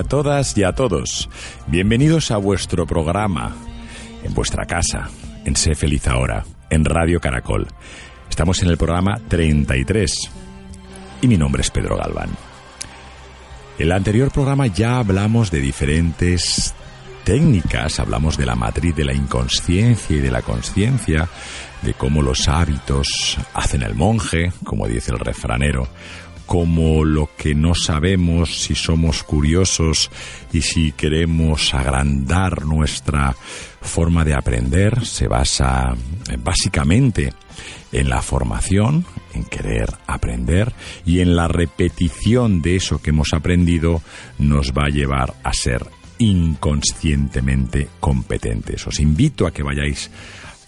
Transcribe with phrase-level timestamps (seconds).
[0.00, 1.28] A todas y a todos.
[1.66, 3.54] Bienvenidos a vuestro programa,
[4.24, 5.10] en vuestra casa,
[5.44, 7.66] en Sé feliz ahora, en Radio Caracol.
[8.30, 10.30] Estamos en el programa 33
[11.20, 12.30] y mi nombre es Pedro Galván.
[13.78, 16.74] En el anterior programa ya hablamos de diferentes
[17.24, 21.28] técnicas, hablamos de la matriz de la inconsciencia y de la conciencia,
[21.82, 25.88] de cómo los hábitos hacen el monje, como dice el refranero,
[26.50, 30.10] como lo que no sabemos si somos curiosos
[30.52, 33.36] y si queremos agrandar nuestra
[33.80, 35.94] forma de aprender se basa
[36.28, 37.32] eh, básicamente
[37.92, 40.72] en la formación, en querer aprender
[41.06, 44.02] y en la repetición de eso que hemos aprendido
[44.40, 45.86] nos va a llevar a ser
[46.18, 48.88] inconscientemente competentes.
[48.88, 50.10] Os invito a que vayáis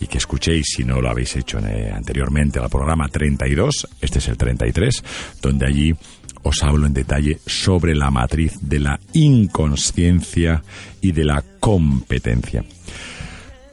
[0.02, 4.28] y que escuchéis, si no lo habéis hecho eh, anteriormente, al programa 32, este es
[4.28, 5.04] el 33,
[5.40, 5.94] donde allí
[6.42, 10.62] os hablo en detalle sobre la matriz de la inconsciencia
[11.00, 12.64] y de la competencia.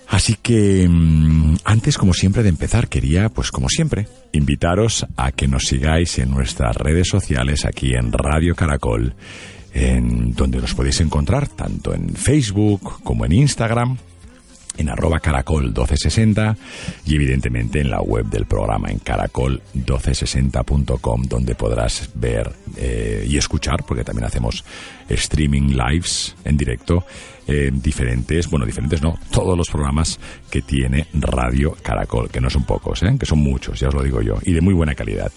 [0.07, 5.47] Así que mm, antes, como siempre, de empezar, quería, pues como siempre, invitaros a que
[5.47, 9.16] nos sigáis en nuestras redes sociales aquí en Radio Caracol,
[9.73, 13.97] en donde nos podéis encontrar tanto en Facebook como en Instagram
[14.79, 16.57] en arroba caracol 1260
[17.06, 23.84] y evidentemente en la web del programa en caracol1260.com donde podrás ver eh, y escuchar
[23.85, 24.66] porque también hacemos
[25.09, 27.06] streaming lives en directo
[27.71, 33.01] diferentes, bueno, diferentes no, todos los programas que tiene Radio Caracol, que no son pocos,
[33.03, 33.15] ¿eh?
[33.19, 35.31] que son muchos, ya os lo digo yo, y de muy buena calidad.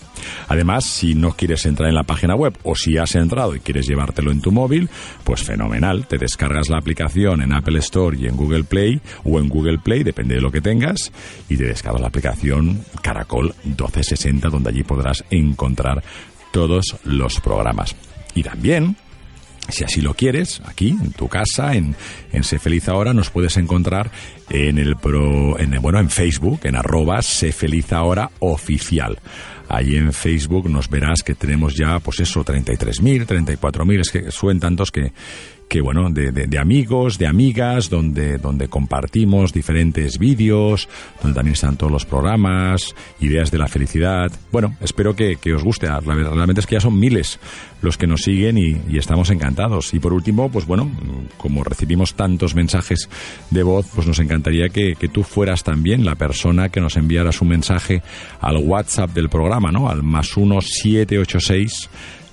[0.49, 3.87] Además, si no quieres entrar en la página web o si has entrado y quieres
[3.87, 4.89] llevártelo en tu móvil,
[5.25, 9.49] pues fenomenal, te descargas la aplicación en Apple Store y en Google Play o en
[9.49, 11.13] Google Play, depende de lo que tengas,
[11.49, 16.03] y te descargas la aplicación Caracol 1260, donde allí podrás encontrar
[16.53, 17.97] todos los programas.
[18.35, 18.97] Y también
[19.69, 21.95] si así lo quieres, aquí, en tu casa, en,
[22.33, 24.11] en Sé Feliz Ahora, nos puedes encontrar
[24.51, 29.19] en el pro, en, bueno, en Facebook, en arroba Sé Feliz Ahora Oficial.
[29.69, 34.61] Ahí en Facebook nos verás que tenemos ya, pues eso, 33.000, 34.000, es que suben
[34.61, 35.13] tantos que,
[35.73, 40.87] que bueno, de, de, de, amigos, de amigas, donde, donde compartimos diferentes vídeos,
[41.23, 44.31] donde también están todos los programas, ideas de la felicidad.
[44.51, 45.87] Bueno, espero que, que os guste.
[45.89, 47.41] Realmente es que ya son miles
[47.81, 49.95] los que nos siguen y, estamos encantados.
[49.95, 50.91] Y por último, pues bueno,
[51.39, 53.09] como recibimos tantos mensajes
[53.49, 57.33] de voz, pues nos encantaría que, que tú fueras también la persona que nos enviara
[57.33, 58.03] su mensaje
[58.43, 59.89] al WhatsApp del programa, ¿no?
[59.89, 61.89] Al más uno siete ocho seis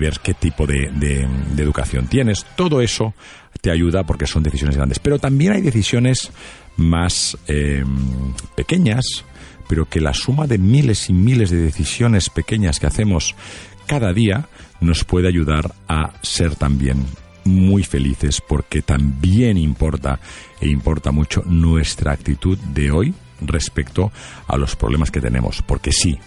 [0.00, 2.44] ver qué tipo de, de educación tienes.
[2.56, 3.14] Todo eso
[3.60, 4.98] te ayuda porque son decisiones grandes.
[4.98, 6.32] Pero también hay decisiones
[6.76, 7.84] más eh,
[8.56, 9.24] pequeñas,
[9.68, 13.36] pero que la suma de miles y miles de decisiones pequeñas que hacemos
[13.86, 14.48] cada día
[14.80, 17.06] nos puede ayudar a ser también
[17.44, 20.18] muy felices porque también importa
[20.60, 24.12] e importa mucho nuestra actitud de hoy respecto
[24.46, 25.62] a los problemas que tenemos.
[25.62, 26.18] Porque sí,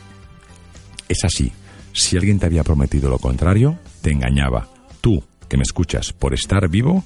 [1.07, 1.51] es así.
[1.93, 4.67] Si alguien te había prometido lo contrario, te engañaba.
[5.01, 7.03] Tú, que me escuchas, por estar vivo,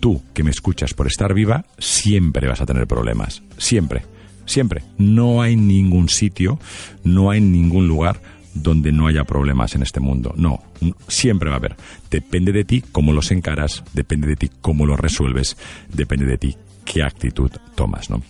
[0.00, 3.42] tú que me escuchas por estar viva, siempre vas a tener problemas.
[3.58, 4.02] Siempre.
[4.46, 4.82] Siempre.
[4.98, 6.58] No hay ningún sitio,
[7.04, 8.20] no hay ningún lugar
[8.54, 10.34] donde no haya problemas en este mundo.
[10.36, 10.62] No,
[11.08, 11.76] siempre va a haber.
[12.10, 15.56] Depende de ti cómo los encaras, depende de ti cómo los resuelves,
[15.92, 18.22] depende de ti qué actitud tomas, ¿no?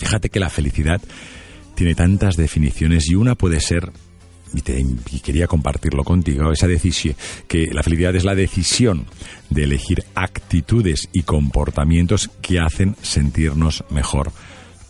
[0.00, 1.00] Fíjate que la felicidad
[1.74, 3.92] tiene tantas definiciones y una puede ser
[4.54, 7.14] y, quería compartirlo contigo, esa decisión,
[7.46, 9.04] que la felicidad es la decisión
[9.50, 14.32] de elegir actitudes y comportamientos que hacen sentirnos mejor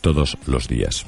[0.00, 1.04] todos los días.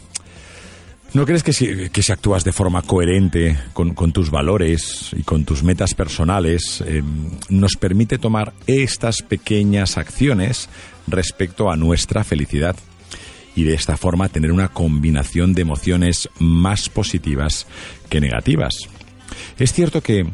[1.14, 5.44] ¿No crees que si, que si actúas de forma coherente con, tus valores y con
[5.44, 10.68] tus metas personales, em, nos permite tomar estas pequeñas acciones
[11.06, 12.76] respecto a nuestra felicidad?
[13.54, 17.66] Y de esta forma tener una combinación de emociones más positivas
[18.08, 18.74] que negativas.
[19.58, 20.26] Es cierto que,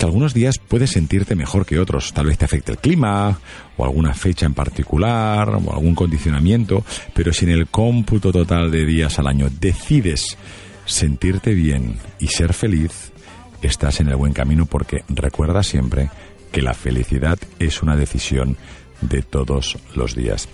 [0.00, 3.38] algunos días puedes sentirte mejor que otros, tal vez te afecte el clima
[3.76, 8.86] o alguna fecha en particular o algún condicionamiento, pero si en el cómputo total de
[8.86, 10.38] días al año decides
[10.86, 13.12] sentirte bien y ser feliz,
[13.60, 16.08] estás en el buen camino porque recuerda siempre
[16.50, 18.56] que la felicidad es una decisión
[19.02, 20.48] de todos los días.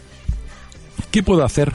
[1.11, 1.73] ¿Qué puedo hacer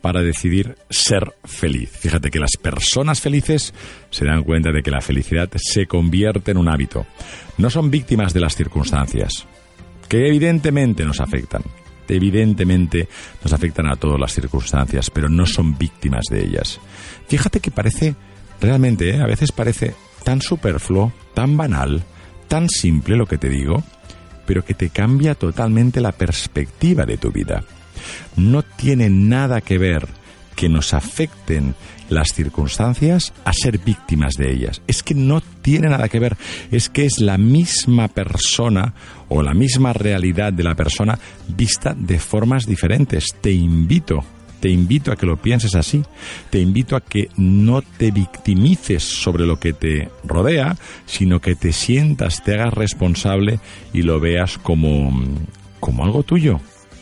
[0.00, 1.90] para decidir ser feliz.
[1.90, 3.74] Fíjate que las personas felices
[4.10, 7.06] se dan cuenta de que la felicidad se convierte en un hábito.
[7.58, 9.46] No son víctimas de las circunstancias,
[10.08, 11.62] que evidentemente nos afectan.
[12.08, 13.08] Evidentemente
[13.44, 16.80] nos afectan a todas las circunstancias, pero no son víctimas de ellas.
[17.28, 18.16] Fíjate que parece,
[18.60, 19.20] realmente, ¿eh?
[19.20, 19.94] a veces parece
[20.24, 22.02] tan superfluo, tan banal,
[22.48, 23.84] tan simple lo que te digo,
[24.44, 27.62] pero que te cambia totalmente la perspectiva de tu vida
[28.36, 30.08] no tiene nada que ver
[30.56, 31.74] que nos afecten
[32.10, 34.82] las circunstancias a ser víctimas de ellas.
[34.86, 36.36] Es que no tiene nada que ver,
[36.70, 38.92] es que es la misma persona
[39.28, 41.18] o la misma realidad de la persona
[41.48, 43.28] vista de formas diferentes.
[43.40, 44.24] Te invito,
[44.60, 46.02] te invito a que lo pienses así,
[46.50, 50.76] te invito a que no te victimices sobre lo que te rodea,
[51.06, 53.60] sino que te sientas, te hagas responsable
[53.92, 55.10] y lo veas como,
[55.78, 56.60] como algo tuyo,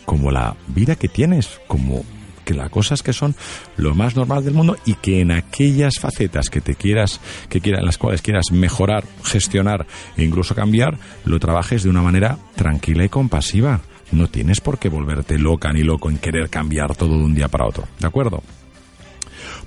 [0.09, 2.03] como la vida que tienes, como
[2.43, 3.35] que las cosas que son
[3.77, 7.83] lo más normal del mundo y que en aquellas facetas que te quieras, que quieras,
[7.83, 9.85] las cuales quieras mejorar, gestionar
[10.17, 13.81] e incluso cambiar, lo trabajes de una manera tranquila y compasiva.
[14.11, 17.47] No tienes por qué volverte loca ni loco en querer cambiar todo de un día
[17.47, 17.83] para otro.
[17.99, 18.41] ¿De acuerdo?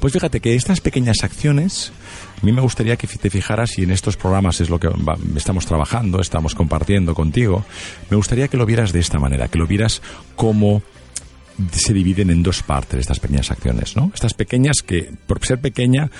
[0.03, 1.93] Pues fíjate que estas pequeñas acciones,
[2.43, 4.89] a mí me gustaría que te fijaras, y en estos programas es lo que
[5.37, 7.65] estamos trabajando, estamos compartiendo contigo,
[8.11, 10.03] me gustaría que lo vieras de esta manera, que lo vieras
[10.35, 10.83] como
[11.71, 14.11] se dividen en dos partes estas pequeñas acciones, ¿no?
[14.13, 16.11] Estas pequeñas que, por ser pequeña,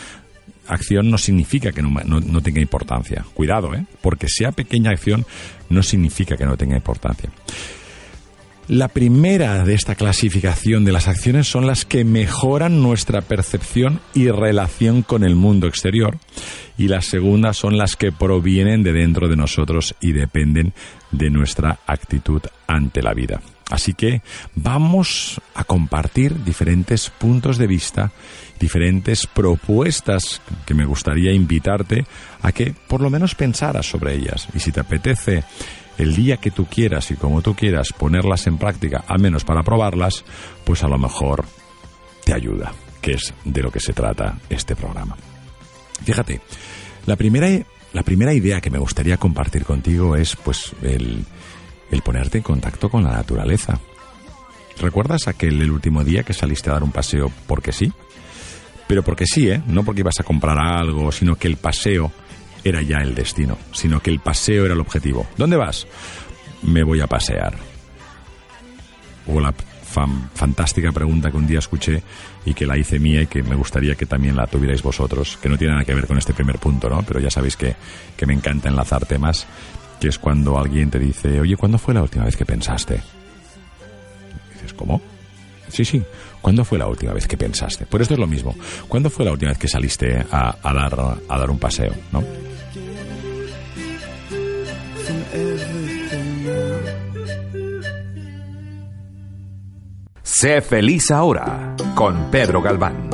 [0.69, 3.27] acción no significa que no, no, tenga importancia.
[3.35, 3.85] Cuidado, ¿eh?
[4.01, 5.27] Porque sea pequeña acción
[5.71, 7.31] no significa que no tenga importancia.
[8.69, 14.29] La primera de esta clasificación de las acciones son las que mejoran nuestra percepción y
[14.29, 16.19] relación con el mundo exterior
[16.79, 20.73] y las segundas son las que provienen de dentro de nosotros y dependen
[21.11, 23.43] de nuestra actitud ante la vida.
[23.69, 24.23] Así que
[24.55, 28.13] vamos a compartir diferentes puntos de vista,
[28.61, 32.05] diferentes propuestas que me gustaría invitarte
[32.43, 34.47] a que por lo menos pensaras sobre ellas.
[34.55, 35.43] Y si te apetece
[35.99, 39.63] el día que tú quieras y como tú quieras ponerlas en práctica, al menos para
[39.63, 40.25] probarlas,
[40.65, 41.45] pues a lo mejor
[42.25, 45.17] te ayuda, que es de lo que se trata este programa.
[46.05, 46.41] Fíjate,
[47.07, 47.49] la primera,
[47.93, 51.25] la primera idea que me gustaría compartir contigo es pues el,
[51.91, 53.79] el ponerte en contacto con la naturaleza.
[54.81, 57.93] ¿Recuerdas aquel el último día que saliste a dar un paseo porque sí?
[58.89, 59.63] Pero porque sí, ¿eh?
[59.67, 62.11] No porque ibas a comprar algo, sino que el paseo
[62.65, 65.27] era ya el destino, sino que el paseo era el objetivo.
[65.37, 65.87] ¿Dónde vas?
[66.63, 67.55] Me voy a pasear.
[69.27, 69.55] O la
[70.35, 72.03] fantástica pregunta que un día escuché
[72.45, 75.49] y que la hice mía y que me gustaría que también la tuvierais vosotros, que
[75.49, 77.03] no tiene nada que ver con este primer punto, ¿no?
[77.03, 77.77] Pero ya sabéis que,
[78.17, 79.47] que me encanta enlazar temas,
[80.01, 83.03] que es cuando alguien te dice, oye, ¿cuándo fue la última vez que pensaste?
[84.55, 85.01] Dices, ¿cómo?
[85.69, 86.03] Sí, sí.
[86.41, 87.87] ¿Cuándo fue la última vez que pensaste?
[87.87, 88.55] Por esto es lo mismo.
[88.89, 91.95] ¿Cuándo fue la última vez que saliste a, a dar, a dar un paseo?
[92.11, 92.23] ¿no?
[100.43, 103.11] Sé feliz ahora con Pedro Galván.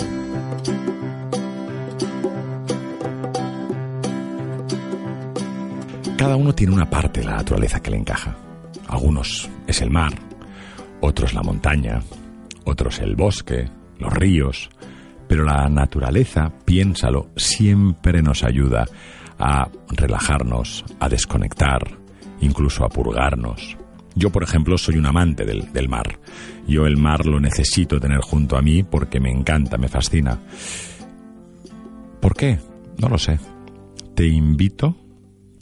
[6.17, 8.35] Cada uno tiene una parte de la naturaleza que le encaja.
[8.89, 10.15] Algunos es el mar,
[11.03, 12.01] otros la montaña,
[12.65, 13.69] otros el bosque,
[13.99, 14.71] los ríos,
[15.29, 18.87] pero la naturaleza, piénsalo, siempre nos ayuda
[19.39, 21.83] a relajarnos, a desconectar,
[22.41, 23.77] incluso a purgarnos.
[24.19, 26.19] Yo, por ejemplo, soy un amante del, del, mar.
[26.67, 30.39] Yo el mar lo necesito tener junto a mí porque me encanta, me fascina.
[32.21, 32.59] ¿Por qué?
[32.99, 33.39] No lo sé.
[34.17, 34.97] Te invito,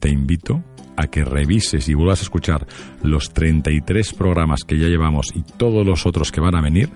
[0.00, 0.64] te invito
[0.96, 2.66] a que revises y vuelvas a escuchar
[3.02, 6.90] los 33 programas que ya llevamos y todos los otros que van a venir,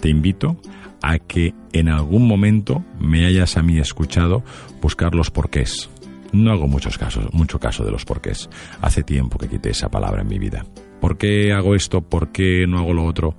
[0.00, 0.56] te invito
[1.02, 4.44] a que en algún momento me hayas a mí escuchado
[4.80, 5.90] buscar los porqués.
[6.32, 8.48] No hago muchos casos, mucho caso de los porqués.
[8.80, 10.64] Hace tiempo que quité esa palabra en mi vida.
[11.02, 12.00] ¿Por qué hago esto?
[12.00, 13.34] ¿Por qué no hago lo otro?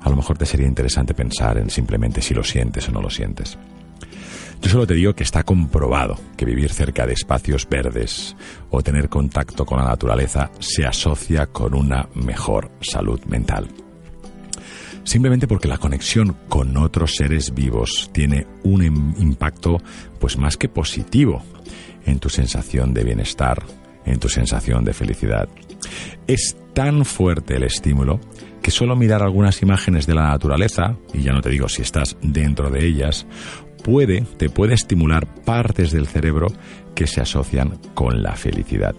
[0.00, 3.08] A lo mejor te sería interesante pensar en simplemente si lo sientes o no lo
[3.08, 3.56] sientes.
[4.60, 8.34] Yo solo te digo que está comprobado que vivir cerca de espacios verdes
[8.70, 13.68] o tener contacto con la naturaleza se asocia con una mejor salud mental.
[15.04, 19.78] Simplemente porque la conexión con otros seres vivos tiene un impacto
[20.18, 21.44] pues más que positivo
[22.06, 23.62] en tu sensación de bienestar,
[24.04, 25.48] en tu sensación de felicidad.
[26.26, 28.20] Es tan fuerte el estímulo
[28.62, 32.16] que solo mirar algunas imágenes de la naturaleza, y ya no te digo si estás
[32.22, 33.26] dentro de ellas,
[33.82, 36.48] puede, te puede estimular partes del cerebro
[36.94, 38.94] que se asocian con la felicidad.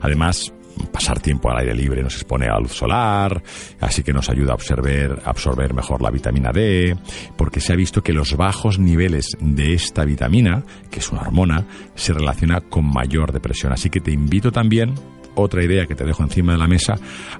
[0.00, 0.52] Además,
[0.92, 3.42] pasar tiempo al aire libre nos expone a la luz solar,
[3.80, 6.96] así que nos ayuda a absorber, absorber mejor la vitamina D,
[7.36, 11.66] porque se ha visto que los bajos niveles de esta vitamina, que es una hormona,
[11.94, 13.72] se relaciona con mayor depresión.
[13.72, 14.94] Así que te invito también
[15.34, 16.94] otra idea que te dejo encima de la mesa,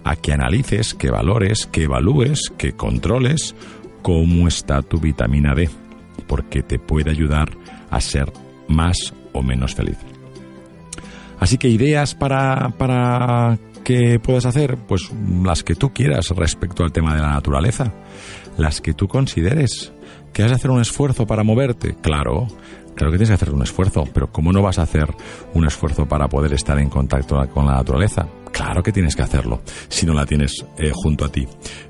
[0.04, 3.54] a que analices, que valores, que evalúes, que controles
[4.02, 5.68] cómo está tu vitamina D
[6.26, 7.50] porque te puede ayudar
[7.90, 8.32] a ser
[8.68, 9.98] más o menos feliz.
[11.38, 15.10] Así que ideas para, para que puedas hacer, pues
[15.44, 17.92] las que tú quieras respecto al tema de la naturaleza,
[18.56, 19.92] las que tú consideres.
[20.32, 21.94] ¿Que has de hacer un esfuerzo para moverte?
[22.00, 22.48] Claro,
[22.94, 25.14] claro que tienes que hacer un esfuerzo, pero ¿cómo no vas a hacer
[25.54, 28.26] un esfuerzo para poder estar en contacto con la naturaleza?
[28.52, 31.46] Claro que tienes que hacerlo, si no la tienes eh, junto a ti,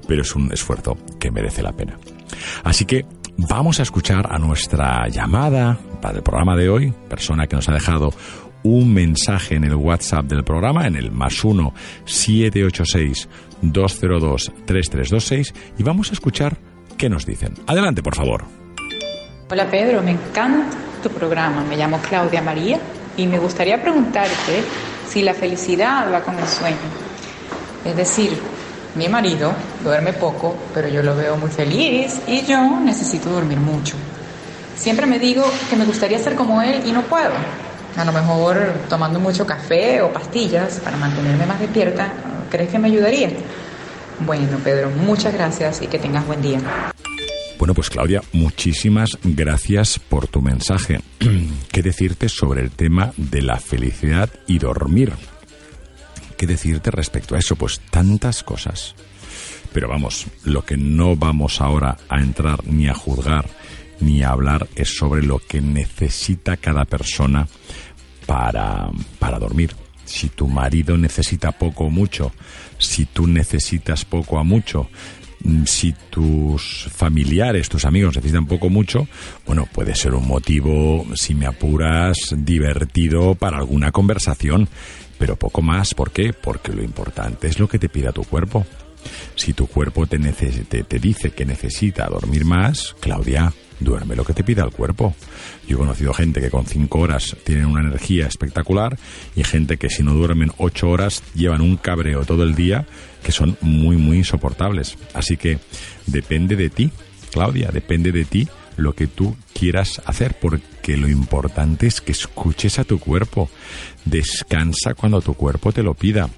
[0.08, 1.98] pero es un esfuerzo que merece la pena.
[2.62, 3.04] Así que
[3.36, 7.72] vamos a escuchar a nuestra llamada para el programa de hoy, persona que nos ha
[7.72, 8.12] dejado
[8.62, 11.74] un mensaje en el WhatsApp del programa, en el más 1
[12.06, 13.28] 786
[13.60, 16.56] 202 3326 y vamos a escuchar
[16.96, 17.54] qué nos dicen.
[17.66, 18.63] Adelante, por favor.
[19.54, 21.62] Hola Pedro, me encanta tu programa.
[21.62, 22.76] Me llamo Claudia María
[23.16, 24.64] y me gustaría preguntarte
[25.08, 26.76] si la felicidad va con el sueño.
[27.84, 28.36] Es decir,
[28.96, 29.52] mi marido
[29.84, 33.94] duerme poco, pero yo lo veo muy feliz y yo necesito dormir mucho.
[34.76, 37.30] Siempre me digo que me gustaría ser como él y no puedo.
[37.96, 38.58] A lo mejor
[38.88, 42.08] tomando mucho café o pastillas para mantenerme más despierta,
[42.50, 43.30] ¿crees que me ayudaría?
[44.18, 46.58] Bueno, Pedro, muchas gracias y que tengas buen día.
[47.64, 51.00] Bueno, pues Claudia, muchísimas gracias por tu mensaje.
[51.72, 55.14] ¿Qué decirte sobre el tema de la felicidad y dormir?
[56.36, 57.56] ¿Qué decirte respecto a eso?
[57.56, 58.94] Pues tantas cosas.
[59.72, 63.48] Pero vamos, lo que no vamos ahora a entrar ni a juzgar
[63.98, 67.48] ni a hablar es sobre lo que necesita cada persona
[68.26, 69.74] para, para dormir.
[70.04, 72.30] Si tu marido necesita poco o mucho,
[72.76, 74.90] si tú necesitas poco a mucho,
[75.66, 79.06] si tus familiares, tus amigos necesitan poco mucho,
[79.46, 84.68] bueno, puede ser un motivo, si me apuras, divertido para alguna conversación,
[85.18, 85.94] pero poco más.
[85.94, 86.32] ¿Por qué?
[86.32, 88.66] Porque lo importante es lo que te pida tu cuerpo.
[89.34, 94.44] Si tu cuerpo te, te, dice que necesita dormir más, Claudia, duerme lo que te
[94.44, 95.14] pida el cuerpo.
[95.66, 98.98] Yo he conocido gente que con cinco horas tienen una energía espectacular
[99.34, 102.86] y gente que si no duermen ocho horas llevan un cabreo todo el día
[103.22, 104.96] que son muy, muy insoportables.
[105.14, 105.58] Así que
[106.06, 106.90] depende de ti,
[107.32, 112.78] Claudia, depende de ti lo que tú quieras hacer, porque lo importante es que escuches
[112.78, 113.50] a tu cuerpo.
[114.04, 116.28] Descansa cuando tu cuerpo te lo pida.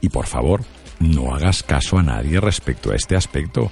[0.00, 0.62] Y por favor,
[1.00, 3.70] no hagas caso a nadie respecto a este aspecto.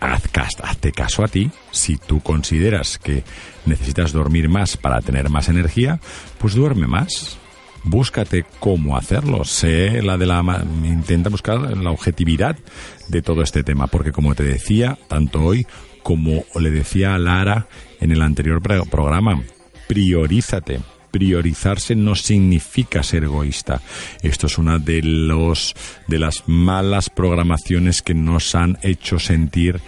[0.00, 0.22] Haz,
[0.62, 1.50] hazte caso a ti.
[1.72, 3.24] Si tú consideras que
[3.66, 6.00] necesitas dormir más para tener más energía,
[6.38, 7.38] pues duerme más.
[7.84, 9.44] Búscate cómo hacerlo.
[9.44, 12.56] Sé la de la intenta buscar la objetividad
[13.08, 15.66] de todo este tema, porque como te decía, tanto hoy
[16.02, 17.68] como le decía a Lara
[18.00, 19.42] en el anterior programa,
[19.88, 23.80] priorízate priorizarse no significa ser egoísta.
[24.22, 25.74] Esto es una de los
[26.06, 29.80] de las malas programaciones que nos han hecho sentir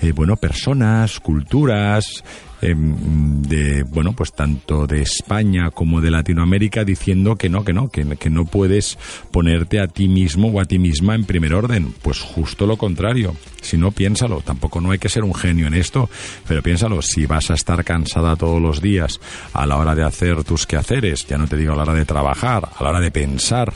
[0.00, 2.22] eh, bueno personas, culturas,
[2.60, 7.88] Em, de bueno pues tanto de España como de Latinoamérica diciendo que no que no
[7.88, 8.98] que, que no puedes
[9.30, 11.94] ponerte a ti mismo o a ti misma en primer orden.
[12.02, 13.36] Pues justo lo contrario.
[13.60, 14.40] Si no piénsalo.
[14.40, 16.10] Tampoco no hay que ser un genio en esto
[16.46, 17.00] pero piénsalo.
[17.02, 19.20] Si vas a estar cansada todos los días
[19.52, 22.04] a la hora de hacer tus quehaceres ya no te digo a la hora de
[22.04, 23.74] trabajar a la hora de pensar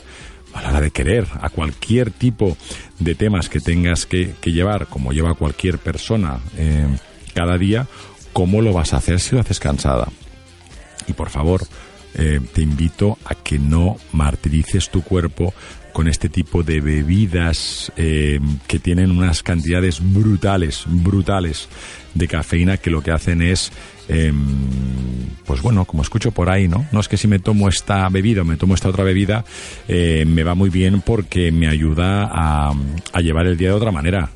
[0.53, 2.55] a la hora de querer, a cualquier tipo
[2.99, 6.87] de temas que tengas que, llevar, como lleva cualquier persona eh,
[7.33, 7.87] cada día,
[8.33, 10.07] ¿Cómo lo vas a hacer si lo haces cansada?
[11.07, 11.61] Y por favor,
[12.15, 15.53] eh, te invito a que no martirices tu cuerpo
[15.93, 21.69] con este tipo de bebidas eh, que tienen unas cantidades brutales, brutales
[22.15, 23.71] de cafeína que lo que hacen es,
[24.09, 24.35] em,
[25.45, 26.85] pues bueno, como escucho por ahí, ¿no?
[26.91, 29.45] No es que si me tomo esta bebida o me tomo esta otra bebida,
[29.87, 32.73] eh, me va muy bien porque me ayuda a,
[33.13, 34.31] a llevar el día de otra manera.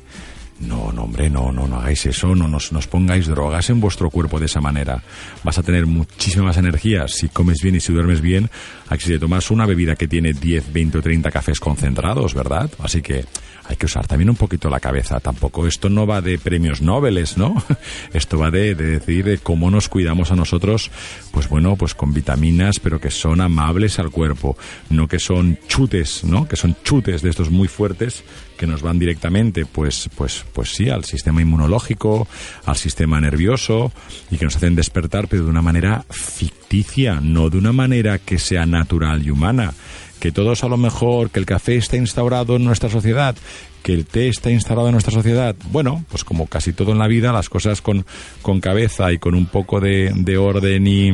[0.60, 4.10] No, no, hombre, no, no, no hagáis eso, no nos, nos pongáis drogas en vuestro
[4.10, 5.02] cuerpo de esa manera.
[5.44, 8.50] Vas a tener muchísimas energías si comes bien y si duermes bien,
[8.88, 12.34] a que si te tomas una bebida que tiene 10, 20 o 30 cafés concentrados,
[12.34, 12.70] ¿verdad?
[12.80, 13.24] Así que
[13.68, 15.20] hay que usar también un poquito la cabeza.
[15.20, 17.62] Tampoco esto no va de premios Nobel, ¿no?
[18.12, 20.90] Esto va de, de decir de cómo nos cuidamos a nosotros,
[21.32, 24.56] pues bueno, pues con vitaminas, pero que son amables al cuerpo,
[24.88, 26.48] no que son chutes, ¿no?
[26.48, 28.24] Que son chutes de estos muy fuertes
[28.56, 32.26] que nos van directamente, pues, pues, pues sí, al sistema inmunológico,
[32.66, 33.92] al sistema nervioso
[34.30, 38.38] y que nos hacen despertar, pero de una manera ficticia, no de una manera que
[38.38, 39.74] sea natural y humana
[40.18, 43.36] que todos a lo mejor, que el café está instaurado en nuestra sociedad,
[43.82, 45.54] que el té está instalado en nuestra sociedad.
[45.70, 48.04] Bueno, pues como casi todo en la vida, las cosas con,
[48.42, 51.12] con cabeza y con un poco de, de orden y,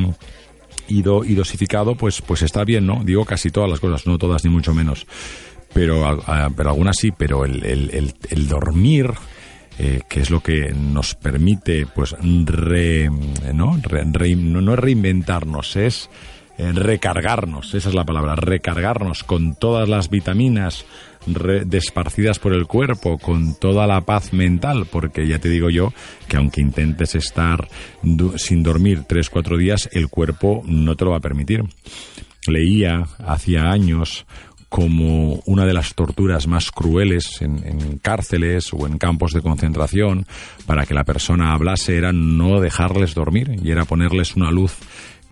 [0.88, 3.03] y, dosificado, pues, pues está bien, ¿no?
[3.05, 5.07] Digo casi todas las cosas, no todas ni mucho menos.
[5.73, 6.23] Pero,
[6.57, 9.11] pero algunas sí, pero el, el, dormir,
[9.79, 13.11] eh, que es lo que nos permite, pues, re,
[13.53, 13.77] ¿no?
[13.77, 16.11] no, no es reinventarnos, es
[16.59, 20.85] recargarnos, esa es la palabra, recargarnos con todas las vitaminas
[21.27, 25.93] desparcidas por el cuerpo, con toda la paz mental, porque ya te digo yo
[26.29, 27.69] que aunque intentes estar
[28.37, 31.64] sin dormir tres, cuatro días, el cuerpo no te lo va a permitir.
[32.47, 34.27] Leía hacía años
[34.69, 40.27] como una de las torturas más crueles en, en, cárceles o en campos de concentración
[40.67, 44.77] para que la persona hablase era no dejarles dormir y era ponerles una luz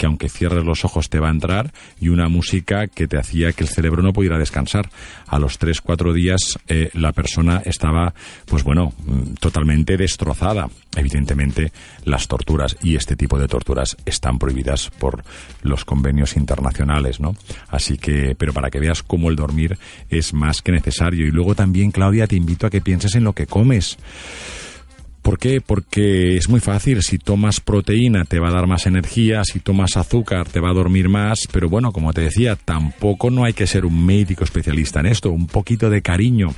[0.02, 3.52] que aunque cierres los ojos te va a entrar y una música que te hacía
[3.52, 4.90] que el cerebro no pudiera descansar.
[5.28, 8.12] A los tres, cuatro días eh, la persona estaba,
[8.46, 10.68] pues bueno, mm, totalmente destrozada.
[10.96, 11.70] Evidentemente
[12.04, 15.22] las torturas y este tipo de torturas están prohibidas por
[15.62, 17.36] los convenios internacionales, ¿no?
[17.68, 19.78] Así que, pero para que veas cómo el dormir
[20.10, 21.28] es más que necesario.
[21.28, 23.98] Y luego también, Claudia, te invito a que pienses en lo que comes.
[25.22, 25.60] ¿Por qué?
[25.60, 27.00] Porque es muy fácil.
[27.02, 30.74] Si tomas proteína te va a dar más energía, si tomas azúcar te va a
[30.74, 35.00] dormir más, pero bueno, como te decía, tampoco no hay que ser un médico especialista
[35.00, 35.30] en esto.
[35.30, 36.54] Un poquito de cariño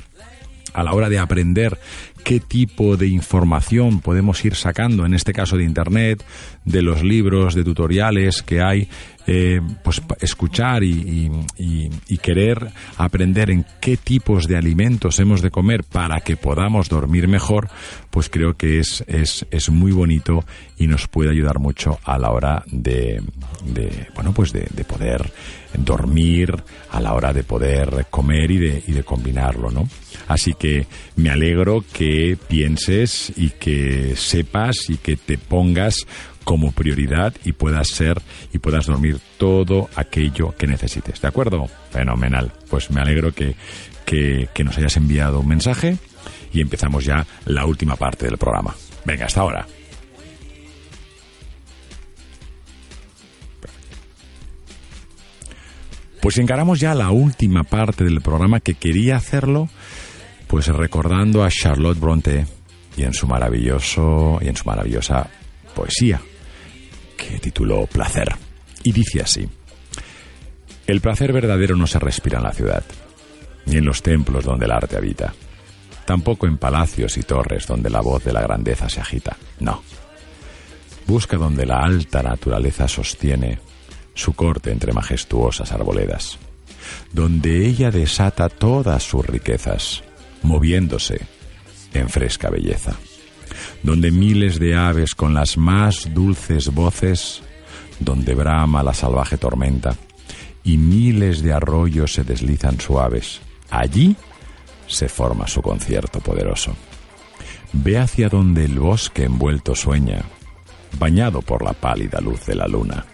[0.73, 1.79] a la hora de aprender
[2.25, 6.25] qué tipo de información podemos ir sacando, en este caso de Internet,
[6.65, 8.89] de los libros, de tutoriales que hay,
[9.27, 11.31] eh, pues escuchar y,
[12.21, 17.69] querer aprender en qué tipos de alimentos hemos de comer para que podamos dormir mejor,
[18.09, 20.43] pues creo que es, es, es muy bonito
[20.79, 23.21] y nos puede ayudar mucho a la hora de,
[23.63, 25.31] de bueno, pues de, de, poder
[25.77, 26.55] dormir,
[26.89, 29.87] a la hora de poder comer y de, y de combinarlo, ¿no?
[30.27, 36.05] Así que me alegro que pienses y que sepas y que te pongas
[36.43, 38.21] como prioridad y puedas ser
[38.53, 41.21] y puedas dormir todo aquello que necesites.
[41.21, 41.67] ¿De acuerdo?
[41.91, 42.53] Fenomenal.
[42.69, 43.55] Pues me alegro que,
[44.05, 45.97] que, que nos hayas enviado un mensaje
[46.53, 48.75] y empezamos ya la última parte del programa.
[49.05, 49.67] Venga, hasta ahora.
[56.25, 59.69] Pues encaramos ya la última parte del programa que quería hacerlo,
[60.47, 62.45] pues recordando a Charlotte Bronte
[62.97, 65.27] y en su maravilloso y en su maravillosa
[65.73, 66.21] poesía
[67.17, 68.29] que tituló Placer.
[68.83, 69.47] Y dice así:
[70.87, 72.83] El placer verdadero no se respira en la ciudad,
[73.65, 75.33] ni en los templos donde el arte habita,
[76.05, 79.37] tampoco en palacios y torres donde la voz de la grandeza se agita.
[79.59, 79.81] No.
[81.07, 83.59] Busca donde la alta naturaleza sostiene
[84.15, 86.39] su corte entre majestuosas arboledas,
[87.11, 90.03] donde ella desata todas sus riquezas,
[90.45, 91.21] moviéndose
[91.93, 92.95] en fresca belleza,
[93.83, 97.41] donde miles de aves con las más dulces voces,
[97.99, 99.95] donde brama la salvaje tormenta,
[100.63, 104.15] y miles de arroyos se deslizan suaves, allí
[104.87, 106.75] se forma su concierto poderoso.
[107.73, 110.23] Ve hacia donde el bosque envuelto sueña,
[110.97, 113.05] bañado por la pálida luz de la luna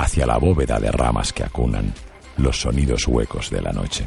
[0.00, 1.92] hacia la bóveda de ramas que acunan
[2.38, 4.06] los sonidos huecos de la noche.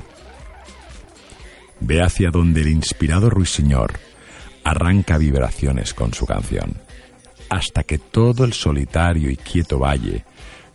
[1.86, 4.00] Ve hacia donde el inspirado ruiseñor
[4.64, 6.78] arranca vibraciones con su canción,
[7.50, 10.24] hasta que todo el solitario y quieto valle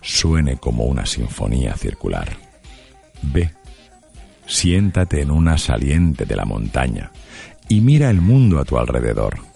[0.03, 2.37] suene como una sinfonía circular.
[3.23, 3.53] Ve,
[4.47, 7.11] siéntate en una saliente de la montaña
[7.69, 9.49] y mira el mundo a tu alrededor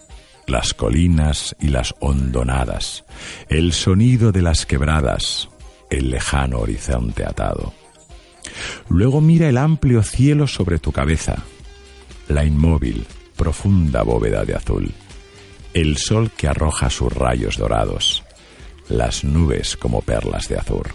[0.47, 3.05] las colinas y las hondonadas,
[3.49, 5.49] el sonido de las quebradas,
[5.89, 7.73] el lejano horizonte atado.
[8.89, 11.43] Luego mira el amplio cielo sobre tu cabeza,
[12.27, 14.91] la inmóvil, profunda bóveda de azul,
[15.73, 18.23] el sol que arroja sus rayos dorados,
[18.89, 20.89] las nubes como perlas de azur.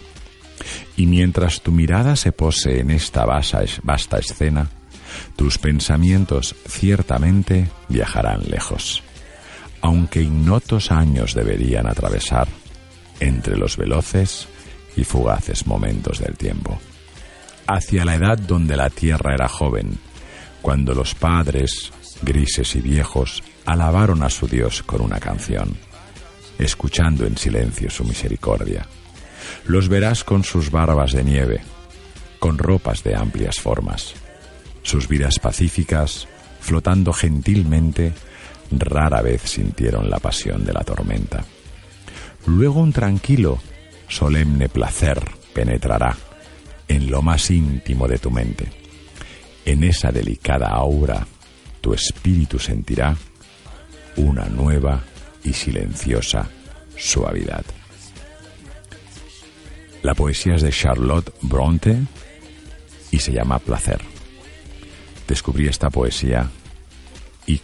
[0.95, 4.69] Y mientras tu mirada se pose en esta vasta escena,
[5.35, 9.03] tus pensamientos ciertamente viajarán lejos,
[9.81, 12.47] aunque ignotos años deberían atravesar
[13.19, 14.47] entre los veloces
[14.95, 16.79] y fugaces momentos del tiempo.
[17.71, 19.99] Hacia la edad donde la tierra era joven,
[20.59, 21.91] cuando los padres,
[22.23, 25.77] grises y viejos, alabaron a su Dios con una canción,
[26.57, 28.87] escuchando en silencio su misericordia.
[29.67, 31.61] Los verás con sus barbas de nieve,
[32.39, 34.15] con ropas de amplias formas,
[34.81, 36.27] sus vidas pacíficas,
[36.59, 38.13] flotando gentilmente,
[38.71, 41.45] rara vez sintieron la pasión de la tormenta.
[42.47, 43.59] Luego un tranquilo,
[44.07, 45.21] solemne placer
[45.53, 46.17] penetrará
[46.99, 48.67] en lo más íntimo de tu mente.
[49.65, 51.25] En esa delicada aura
[51.79, 53.15] tu espíritu sentirá
[54.17, 55.01] una nueva
[55.43, 56.49] y silenciosa
[56.97, 57.63] suavidad.
[60.01, 61.97] La poesía es de Charlotte Bronte
[63.11, 64.01] y se llama Placer.
[65.27, 66.49] Descubrí esta poesía
[67.45, 67.61] y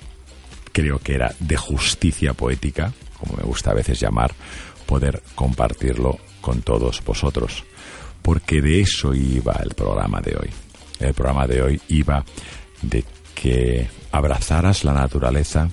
[0.72, 4.34] creo que era de justicia poética, como me gusta a veces llamar,
[4.86, 7.64] poder compartirlo con todos vosotros,
[8.26, 10.50] porque de eso iba el programa de hoy.
[11.00, 12.26] El programa de hoy iba
[12.82, 15.70] de que abrazaras la naturaleza,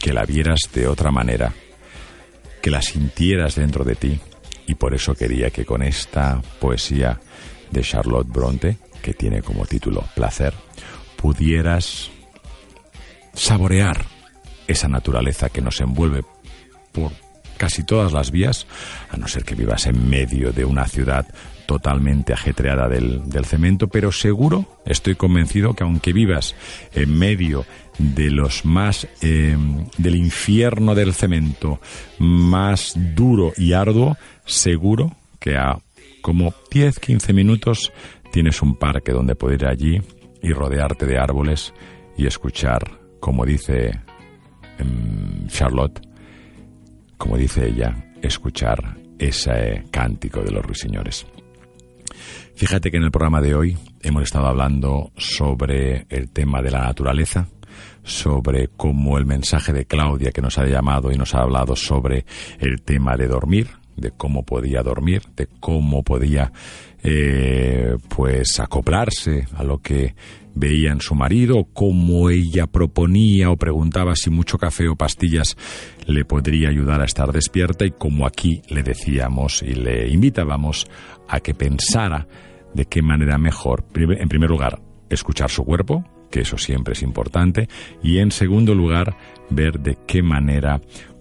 [0.00, 1.52] que la vieras de otra manera,
[2.62, 4.18] que la sintieras dentro de ti,
[4.66, 7.20] y por eso quería que con esta poesía
[7.70, 10.54] de Charlotte Bronte, que tiene como título Placer,
[11.16, 12.10] pudieras
[13.34, 14.06] saborear
[14.66, 16.22] esa naturaleza que nos envuelve
[16.92, 17.12] por
[17.58, 18.66] casi todas las vías,
[19.10, 21.26] a no ser que vivas en medio de una ciudad
[21.68, 26.54] totalmente ajetreada del, cemento, pero seguro, estoy convencido que aunque vivas
[26.94, 27.66] en medio
[27.98, 31.78] de los más em, del infierno del cemento
[32.18, 34.16] más duro y arduo,
[34.46, 35.78] seguro que a
[36.22, 37.92] como 10, 15 minutos
[38.32, 40.02] tienes un parque donde poder ir allí
[40.42, 41.74] y rodearte de árboles
[42.16, 44.00] y escuchar, como dice
[44.78, 46.00] em, Charlotte,
[47.18, 51.26] como dice ella, escuchar ese cántico de los ruiseñores.
[52.54, 56.80] Fíjate que en el programa de hoy hemos estado hablando sobre el tema de la
[56.80, 57.48] naturaleza,
[58.02, 62.24] sobre cómo el mensaje de Claudia que nos ha llamado y nos ha hablado sobre
[62.58, 66.52] el tema de dormir, de cómo podía dormir, de cómo podía
[67.02, 70.14] eh, pues acoplarse a lo que
[70.58, 75.56] veía en su marido, cómo ella proponía o preguntaba si mucho café o pastillas
[76.06, 80.86] le podría ayudar a estar despierta y como aquí le decíamos y le invitábamos
[81.28, 82.26] a que pensara
[82.74, 87.68] de qué manera mejor, en primer lugar, escuchar su cuerpo, que eso siempre es importante.
[88.02, 89.16] Y en segundo lugar,
[89.50, 90.80] ver de qué manera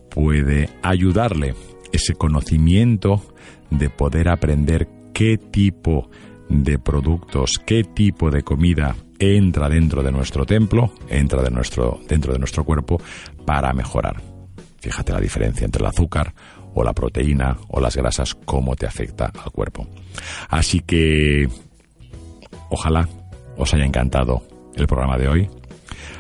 [0.10, 1.56] puede ayudarle
[1.92, 3.24] ese conocimiento
[3.70, 6.10] de poder aprender qué tipo
[6.50, 12.34] de productos, qué tipo de comida entra dentro de nuestro templo, entra de nuestro, dentro
[12.34, 13.02] de nuestro cuerpo
[13.46, 14.22] para mejorar.
[14.80, 16.34] Fíjate la diferencia entre el azúcar
[16.74, 19.88] o la proteína o las grasas, cómo te afecta al cuerpo.
[20.50, 21.50] Así que
[22.70, 23.08] ojalá
[23.58, 24.44] os haya encantado
[24.76, 25.50] el programa de hoy.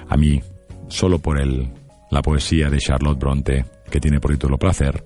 [0.09, 0.41] A mí,
[0.87, 1.69] solo por el,
[2.09, 5.05] la poesía de Charlotte Bronte, que tiene por título Placer,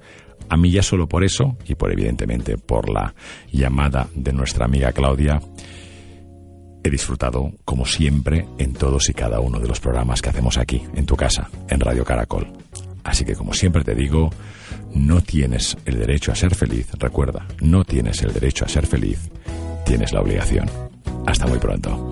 [0.49, 3.13] a mí ya solo por eso, y por evidentemente por la
[3.51, 5.41] llamada de nuestra amiga Claudia,
[6.83, 10.83] he disfrutado, como siempre, en todos y cada uno de los programas que hacemos aquí,
[10.95, 12.47] en tu casa, en Radio Caracol.
[13.03, 14.29] Así que, como siempre te digo,
[14.93, 16.87] no tienes el derecho a ser feliz.
[16.93, 19.29] Recuerda, no tienes el derecho a ser feliz,
[19.85, 20.69] tienes la obligación.
[21.25, 22.11] Hasta muy pronto.